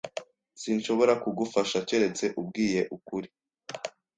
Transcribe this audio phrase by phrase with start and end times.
[0.61, 3.27] Sinshobora kugufasha keretse umbwiye ukuri.